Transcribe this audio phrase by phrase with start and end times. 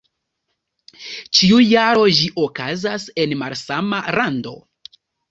[1.39, 4.55] Ĉiu jaro ĝi okazas en malsama lando.